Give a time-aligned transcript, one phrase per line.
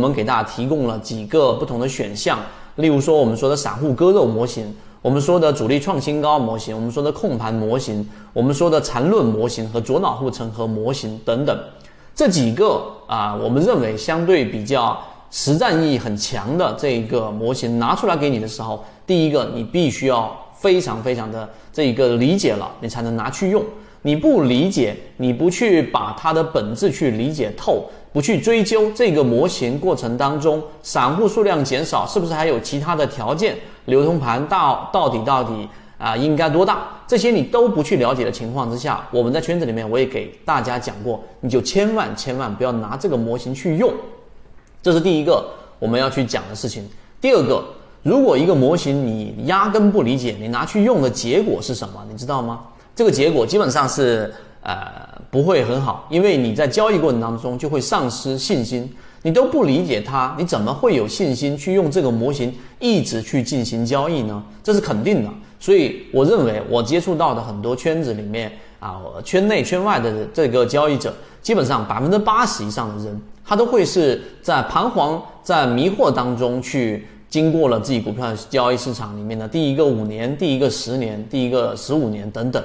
[0.00, 2.38] 我们给大家提供了几个不同的选项，
[2.76, 11.54] 例如说我们说的散户割肉模型，我们说的主力创新高模型，我们说的控盘模型，我们说的缠论模型和左脑护城河模型等等，
[12.14, 14.98] 这几个啊，我们认为相对比较
[15.30, 23.62] 实战意义很强的这一个模型拿出来给你的时候，第一个你必须要非常非常的这一个理解了，你才能拿去用。
[24.02, 33.56] 你不理解，你不去把它的本质去理解透，不去追究这个模型过程当中，散户数量减少是不是还有其他的条件？
[33.86, 35.68] 流通盘到到底到底
[35.98, 36.86] 啊应该多大？
[37.06, 43.92] 这些你都不去了解的情况之下，我们在圈子里面我也给大家讲过，你就千万千万不要拿这个模型去用，
[44.82, 45.44] 这是第一个
[45.78, 46.88] 我们要去讲的事情。
[47.20, 47.64] 第二个，
[48.02, 52.04] 如果一个模型你压根不理解，你拿去用的结果是什么？
[52.08, 52.60] 你知道吗？
[52.94, 54.32] 这个结果基本上是
[54.62, 54.80] 呃
[55.30, 58.90] 不会很好，因为你在交易过程当中就会丧失信心，
[59.22, 64.42] 你都不理解它，你怎么会有信心去用这个模型一直去进行交易呢？
[64.62, 65.30] 这是肯定的。
[65.58, 77.06] 所以我认为我接触到的很多圈子里面啊，圈内圈外的这个交易者，基本上百分之八十以上的人，他都会是在彷徨、在迷惑当中去。
[77.30, 82.60] 经过了自己股票交易市场里面的第一个五年、第一个十年、第一个十五年等等，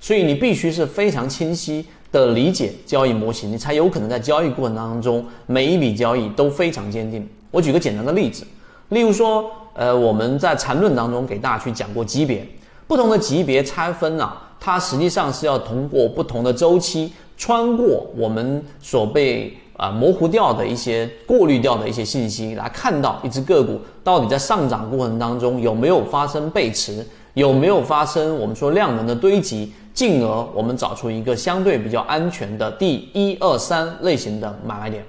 [0.00, 7.28] 所以你必须是非常清晰的理解交易模型，你才有可能在交易过程当中每一笔交易都非常坚定。
[7.50, 8.46] 我举个简单的例子，
[8.90, 12.46] 例如说，呃，我们在缠论当中给大家去讲过级别，
[12.86, 19.56] 不同的级别拆分啊，它实际上是要通过不同的周期穿过我们所被。
[19.78, 35.04] 啊，模糊掉的一些、过滤掉的一些信息，来看到一只个股到底在上涨过程当中有没有发生背驰，有没有发生我们说量能的堆积，进而我们找出一个相对比较安全的第一二三类型的买卖点。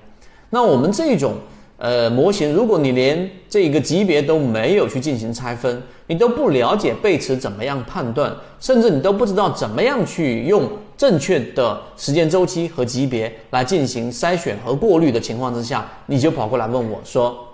[0.50, 1.36] 那我们这种
[1.78, 10.64] 呃模型，如果你连这个级别都没有去进行拆分，你都不了解背驰怎么样判断，甚至你都不知道怎么样去用。
[10.98, 17.47] 正确的时间周期和级别来进行筛选和过滤的情况之下，你就跑过来问我说：“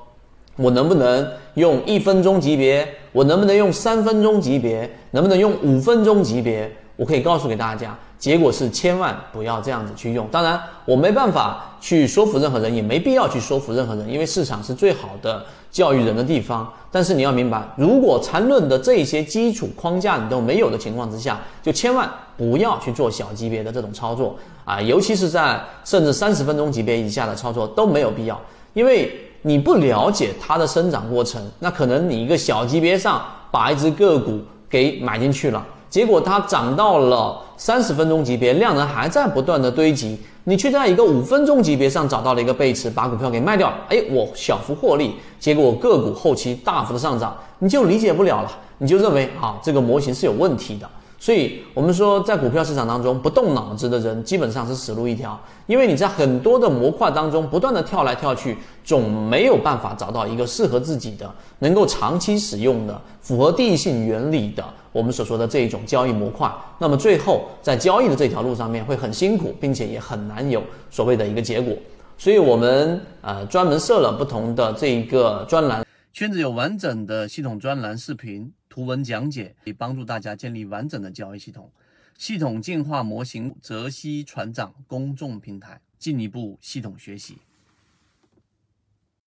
[0.55, 2.87] 我能不能用一分钟级别？
[3.11, 4.89] 我能不能用三分钟级别？
[5.11, 10.27] 能不能用五分钟级别？”我可以告诉给大家，结果是千万不要这样子去用。
[10.31, 16.71] 当然，我没办法去说服任何人，也没必要去说服任何人，因为市场是最好的教育人的地方。
[16.91, 28.39] 但是你要明白，如果缠论的这些基础框架你都没有的情况之下，就千万不要去做小级别的这种操作啊，尤其是在甚至三十分钟级别以下的操作都没有必要，
[28.73, 29.11] 因为
[29.43, 33.21] 你不了解它的生长过程，那可能你一个小级别上
[33.51, 34.39] 把一只个股
[34.69, 35.63] 给买进去了。
[35.89, 43.77] 结果它涨到了三十分钟级别，量能还在不断的堆积，你却在一个五分钟级别上找到了一个背驰，把股票给卖掉了。
[43.89, 50.89] 哎，我小幅获利，结果个股后期大幅的上涨，你就理解不了了，你就认为啊这个模型是有问题的。
[51.23, 55.39] 所以，我们说，在股票市场当中，不动脑子的人基本上是死路一条。
[55.67, 64.61] 因为你在很多的模块当中不断的跳来跳去，总没有办法找到一个适合自己的、能够长期使用的、符合地性原理的
[64.91, 66.51] 我们所说的这一种交易模块。
[66.77, 70.61] 那么最后在交易的这条路上面会很辛苦，并且也很难有
[70.91, 71.73] 所谓的一个结果。
[72.17, 75.82] 所以我们呃专门设了不同的这一个专栏，
[76.13, 78.53] 圈子有完整的系统专栏视频。
[78.69, 81.71] 图文讲解可以帮助大家建立完整的交易系统，
[82.19, 87.39] 系统进化模型泽西船长公众平台，进一步系统学习。